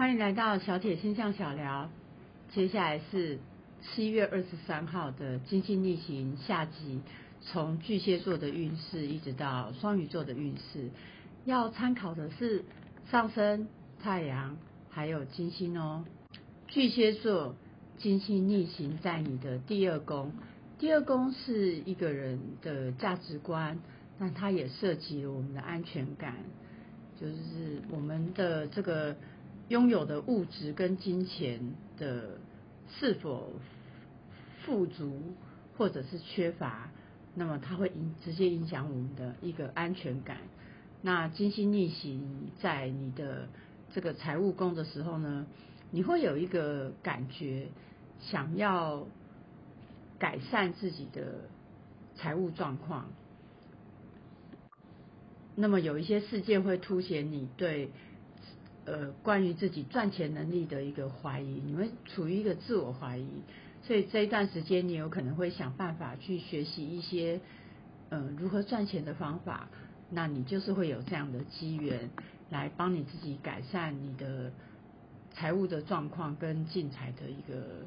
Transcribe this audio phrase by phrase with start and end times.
[0.00, 1.90] 欢迎来到小铁星象小聊。
[2.54, 3.38] 接下来是
[3.82, 7.02] 七月二十三号的金星逆行下集，
[7.42, 10.88] 从巨蟹座的运势一直到双鱼座的运势，
[11.44, 12.64] 要参考的是
[13.10, 13.68] 上升、
[14.02, 14.56] 太阳
[14.88, 16.02] 还有金星哦。
[16.66, 17.54] 巨蟹座
[17.98, 20.32] 金星逆行在你的第二宫，
[20.78, 23.78] 第二宫是一个人的价值观，
[24.18, 26.36] 但它也涉及了我们的安全感，
[27.20, 29.14] 就是我们的这个。
[29.70, 31.60] 拥有的物质跟金钱
[31.96, 32.38] 的
[32.98, 33.52] 是否
[34.64, 35.22] 富足
[35.78, 36.90] 或者是缺乏，
[37.36, 40.38] 那么它会影直接影响我们的一个安全感。
[41.02, 43.48] 那金星逆行在你的
[43.92, 45.46] 这个财务宫的时候呢，
[45.92, 47.68] 你会有一个感觉，
[48.18, 49.06] 想要
[50.18, 51.42] 改善自己的
[52.16, 53.08] 财务状况。
[55.54, 57.90] 那么有一些事件会凸显你对。
[58.86, 63.28] 呃，关于自己赚钱能力的一个怀疑，你会处于一个自我怀疑，
[63.82, 67.40] 所以这一段时间你有可能会想办法去学习一些
[68.08, 69.68] 呃如何赚钱的方法，
[70.10, 72.10] 那你就是会有这样的机缘
[72.48, 74.50] 来帮你自己改善你的
[75.34, 77.84] 财务的状况跟进财的一个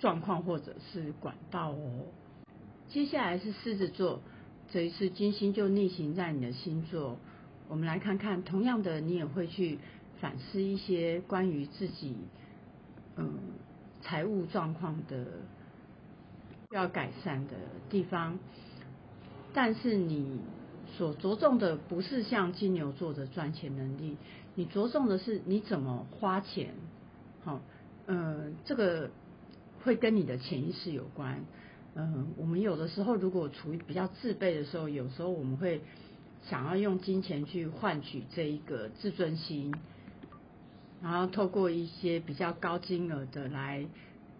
[0.00, 2.06] 状况或者是管道哦。
[2.88, 4.20] 接下来是狮子座，
[4.70, 7.16] 这一次金星就逆行在你的星座，
[7.68, 9.78] 我们来看看，同样的你也会去。
[10.20, 12.14] 反思一些关于自己
[13.16, 13.38] 嗯
[14.02, 15.26] 财务状况的
[16.70, 17.54] 要改善的
[17.88, 18.38] 地方，
[19.52, 20.40] 但是你
[20.96, 24.16] 所着重的不是像金牛座的赚钱能力，
[24.54, 26.74] 你着重的是你怎么花钱，
[27.44, 27.60] 好，
[28.06, 29.10] 嗯，这个
[29.82, 31.44] 会跟你的潜意识有关，
[31.94, 35.80] 嗯，我们有的时候如果处于比较自卑的时候，有时候我们会
[36.42, 39.74] 想要用金钱去换取这一个自尊心。
[41.02, 43.86] 然后透过一些比较高金额的来，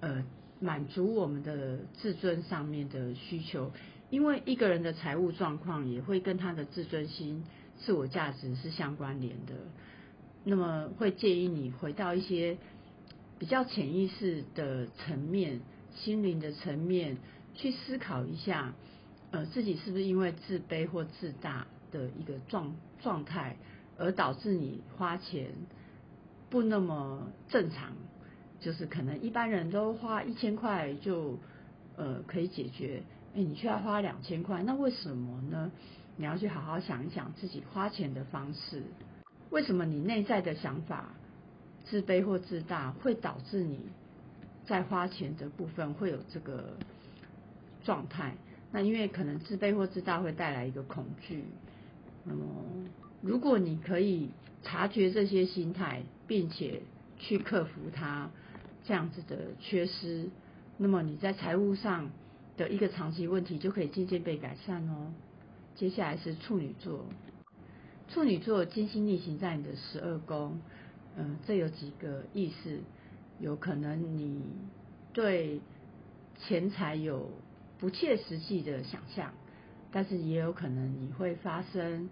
[0.01, 0.23] 呃，
[0.61, 3.73] 满足我们的自尊上面的需求，
[4.11, 7.45] 因为一个人的财务状况也会跟他的自尊心、
[7.79, 9.55] 自我价值是相关联的。
[10.45, 12.59] 那么会建议你回到一些
[13.39, 15.61] 比较潜意识的层面、
[15.97, 17.17] 心灵的层面
[17.55, 18.75] 去思考一下，
[19.31, 23.57] 呃，自己是不是因为自卑或自大的一个状状态，
[23.97, 25.51] 而导致你花钱。
[26.51, 27.93] 不那么正常，
[28.61, 31.39] 就是可能一般人都花一千块就
[31.97, 33.03] 呃可以解决，
[33.35, 35.71] 哎，你却要花两千块，那为什么呢？
[36.17, 38.83] 你要去好好想一想自己花钱的方式，
[39.51, 41.15] 为什么你内在的想法
[41.85, 43.79] 自卑或自大会导致你
[44.67, 46.77] 在花钱的部分会有这个
[47.85, 48.35] 状态？
[48.73, 51.45] 那因为可能自卑或自大会带来一个恐惧，
[52.25, 52.45] 那么
[53.23, 54.31] 如果你可以。
[54.63, 56.83] 察觉这些心态，并且
[57.19, 58.31] 去克服它
[58.85, 60.31] 这样子的缺失，
[60.77, 62.09] 那么你在财务上
[62.57, 65.13] 的一个长期问题就可以渐渐被改善哦。
[65.75, 67.05] 接下来是处女座，
[68.09, 70.61] 处女座金星逆行在你的十二宫，
[71.17, 72.79] 嗯，这有几个意思，
[73.41, 74.41] 有可能你
[75.13, 75.61] 对
[76.39, 77.29] 钱财有
[77.81, 79.33] 不切实际的想象，
[79.91, 82.09] 但是也有可能你会发生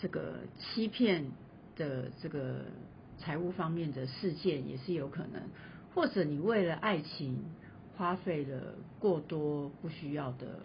[0.00, 1.30] 这个欺骗。
[1.74, 2.66] 的这个
[3.24, 5.40] 财务方面的事件也是有可能，
[5.94, 7.38] 或者你为了爱情
[7.96, 10.58] 花费了过多不需要的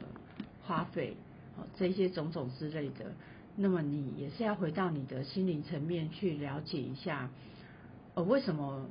[0.64, 1.16] 花费，
[1.56, 3.14] 哦，这些种种之类的，
[3.56, 7.30] 那么你也是要回到你的心灵层面去了解一下，
[8.16, 8.90] 呃，为什么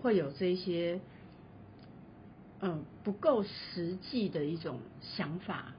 [0.00, 1.00] 会有这些
[2.60, 5.74] 嗯不够实际的一种想法？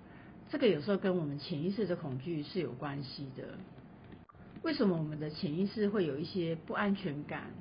[0.50, 3.44] 这个有时候跟我们潜意识的恐惧是有关系的。
[4.62, 7.52] 为什么我们的潜意识会有一些不安全感，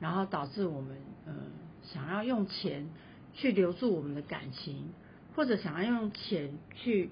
[0.00, 0.96] 然后导致我们
[1.26, 1.34] 呃
[1.82, 2.88] 想要用钱
[3.34, 4.90] 去留住我们的感情，
[5.36, 7.10] 或者想要用钱去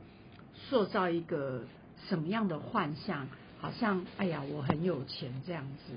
[0.54, 1.64] 塑造一个
[2.08, 3.28] 什么样的幻象？
[3.60, 5.92] 好像哎呀我很有钱这样子。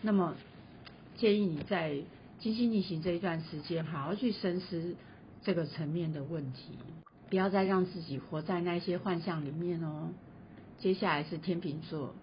[0.00, 0.36] 那么
[1.16, 1.98] 建议你在
[2.38, 4.94] 金星逆行这一段时间，好好去深思
[5.42, 6.78] 这个层面的问题，
[7.28, 10.08] 不要再让自己活在那些幻象里面哦。
[10.78, 12.14] 接下来是天秤座。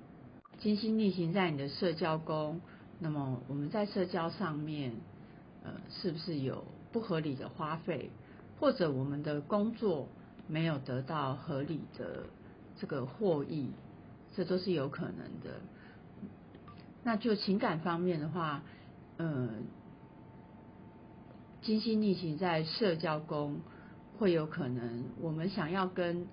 [0.59, 2.59] 金星逆行在你的社交宫，
[2.99, 4.91] 那么我们在社交上面，
[5.63, 8.09] 呃，是不是有不合理的花费，
[8.59, 10.07] 或者我们的工作
[10.47, 12.23] 没有得到合理的
[12.79, 13.69] 这个获益，
[14.35, 15.61] 这都是有可能的。
[17.03, 18.63] 那就情感方面的话，
[19.17, 19.49] 呃，
[21.61, 23.61] 金星逆行在社交宫，
[24.17, 26.25] 会有可能我们想要跟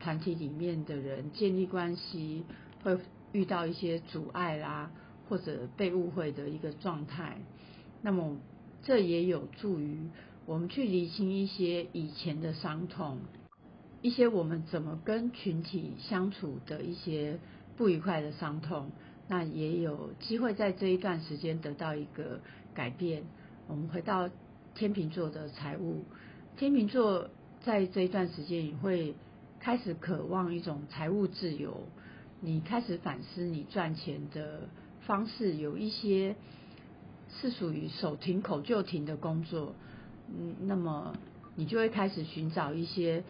[0.00, 2.44] 团体里面的人建立关系，
[2.82, 2.98] 会。
[3.32, 4.90] 遇到一些阻碍啦，
[5.28, 7.38] 或者被误会的一个状态。
[8.02, 8.36] 那么
[8.82, 9.98] 这也有助于
[10.46, 13.18] 我们去理清一些以前的伤痛，
[14.02, 17.38] 一些我们怎么跟群体相处的一些
[17.76, 18.90] 不愉快的伤痛。
[19.28, 22.40] 那也有机会在这一段时间得到一个
[22.74, 23.22] 改变。
[23.68, 24.28] 我们回到
[24.74, 26.04] 天秤座的财务，
[26.56, 27.30] 天秤座
[27.60, 29.14] 在这一段时间也会
[29.60, 31.86] 开始渴望一种财务自由。
[32.40, 34.68] 你开始反思你赚钱的
[35.02, 36.36] 方式，有一些
[37.40, 39.74] 是属于手停口就停的工作，
[40.28, 41.14] 嗯，那么
[41.54, 43.22] 你就会开始寻找一些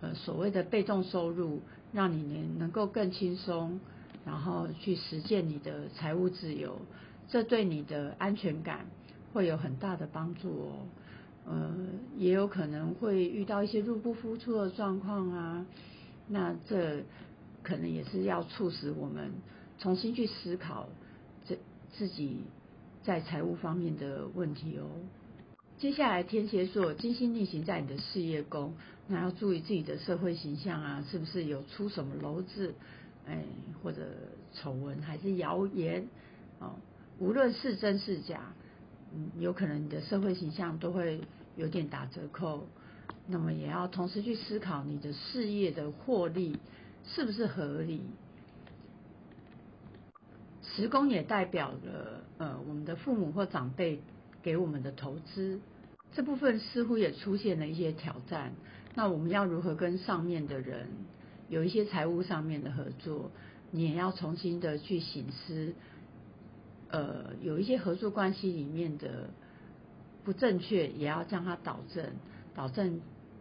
[0.00, 1.60] 呃所谓的被动收入，
[1.92, 3.80] 让你能能够更轻松。
[4.24, 6.80] 然后去实现你的财务自由，
[7.28, 8.86] 这对你的安全感
[9.32, 10.72] 会有很大的帮助哦。
[11.46, 11.76] 呃，
[12.16, 15.64] 也有可能会遇到一些入不敷出的状况啊，
[16.26, 17.04] 那这
[17.66, 19.32] 可能也是要促使我们
[19.80, 20.88] 重新去思考
[21.44, 21.58] 这
[21.98, 22.42] 自己
[23.02, 24.86] 在财务方面的问题哦。
[25.76, 28.72] 接下来天蝎座金星逆行在你的事业宫，
[29.08, 32.72] 那要注意自己的社会形象啊，是不是有出什么篓子？
[33.26, 33.42] 哎，
[33.82, 34.02] 或者
[34.52, 36.06] 丑闻还是谣言，
[36.60, 36.76] 哦，
[37.18, 38.54] 无论是真是假，
[39.12, 41.20] 嗯，有可能你的社会形象都会
[41.56, 42.64] 有点打折扣。
[43.26, 46.56] 那么也要同时去思考你的事业的获利
[47.06, 48.02] 是不是合理。
[50.62, 54.00] 时宫也代表了呃我们的父母或长辈
[54.42, 55.60] 给我们的投资，
[56.12, 58.52] 这部分似乎也出现了一些挑战。
[58.94, 60.88] 那我们要如何跟上面的人？
[61.48, 63.30] 有一些财务上面的合作，
[63.70, 65.74] 你也要重新的去醒思，
[66.90, 69.30] 呃，有一些合作关系里面的
[70.24, 72.04] 不正确，也要将它导正，
[72.54, 73.00] 导正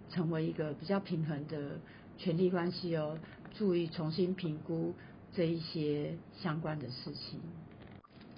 [0.10, 1.80] 成为一个比较平衡的
[2.18, 3.18] 权利关系哦。
[3.58, 4.94] 注意重新评估
[5.34, 7.40] 这一些相关的事情。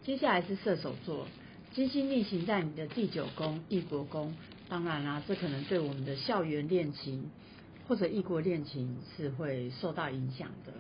[0.04, 1.28] 接下来是射手座，
[1.74, 4.36] 金星逆行在你的第九宫异国宫，
[4.70, 7.30] 当然啦，这可能对我们的校园恋情。
[7.88, 10.74] 或者异国恋情是会受到影响的，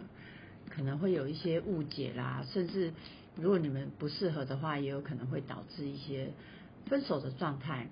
[0.69, 2.91] 可能会有一些误解啦，甚至
[3.37, 6.33] 如果你们不适合的话，也有可能会导致一些
[6.87, 7.87] 分手的状态。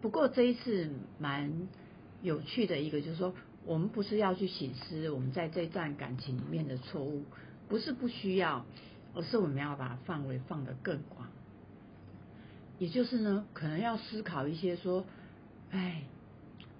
[0.00, 1.66] 不过这一次蛮
[2.22, 7.24] 有趣的一个，就是说我们不是要去醒思我们在这段感情里面的错误，
[7.68, 8.64] 不是不需要，
[9.14, 11.28] 而是我们要把范围放得更广。
[12.78, 15.04] 也就是呢，可能要思考一些说，
[15.70, 16.02] 哎，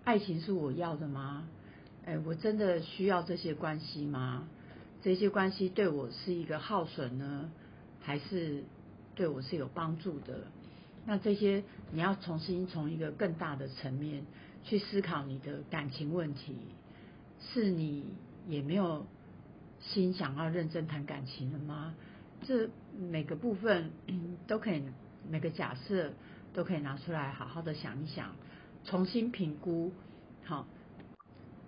[0.05, 1.47] 爱情是我要的吗？
[2.05, 4.49] 哎，我真的需要这些关系吗？
[5.03, 7.51] 这些关系对我是一个耗损呢，
[8.01, 8.65] 还是
[9.15, 10.41] 对我是有帮助的？
[11.07, 11.63] 那这些
[11.93, 14.25] 你要重新从一个更大的层面
[14.65, 16.57] 去思考你的感情问题，
[17.41, 18.05] 是你
[18.49, 19.07] 也没有
[19.81, 21.95] 心想要认真谈感情了吗？
[22.47, 22.69] 这
[22.99, 23.91] 每个部分
[24.47, 24.83] 都可以，
[25.29, 26.13] 每个假设
[26.55, 28.35] 都可以拿出来好好的想一想，
[28.85, 29.93] 重新评估，
[30.45, 30.67] 好。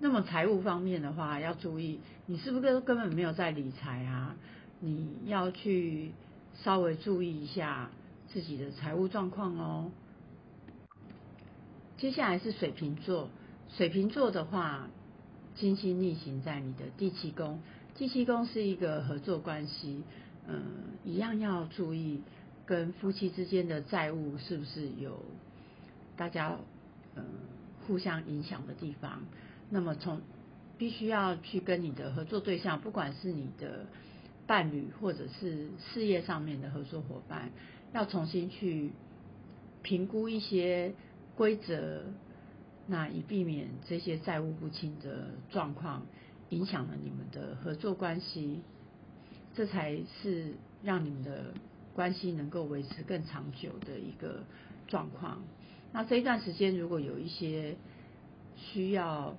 [0.00, 4.36] 那么财务方面的话，要注意，你是不是根本没有在理财啊？
[4.80, 6.10] 你要去
[6.54, 7.90] 稍微注意一下
[8.28, 9.90] 自己的财务状况哦。
[11.96, 13.30] 接下来是水瓶座，
[13.76, 14.88] 水瓶座的话，
[15.54, 17.60] 金星逆行在你的第七宫，
[17.94, 20.02] 第七宫是一个合作关系，
[20.48, 20.62] 嗯，
[21.04, 22.20] 一样要注意
[22.66, 25.24] 跟夫妻之间的债务是不是有
[26.16, 26.58] 大家
[27.14, 27.24] 嗯
[27.86, 29.22] 互相影响的地方。
[29.70, 30.20] 那么从
[30.76, 33.86] 必须要去跟你的合作对象，不管是你的
[34.46, 37.50] 伴侣或者是事业上面的合作伙伴，
[37.92, 38.90] 要重新去
[39.82, 40.92] 评估一些
[41.36, 42.02] 规则，
[42.86, 46.06] 那以避免这些债务不清的状况
[46.50, 48.60] 影响了你们的合作关系，
[49.54, 51.54] 这才是让你们的
[51.94, 54.44] 关系能够维持更长久的一个
[54.86, 55.42] 状况。
[55.92, 57.76] 那这一段时间如果有一些
[58.56, 59.36] 需要